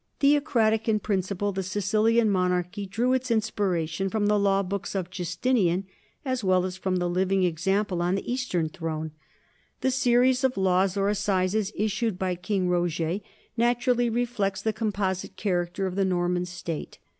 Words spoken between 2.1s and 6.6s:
monarchy drew its inspiration from the law books of Justinian as